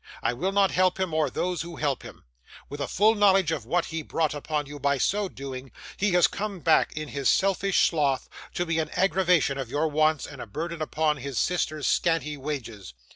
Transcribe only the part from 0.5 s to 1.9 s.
not help him, or those who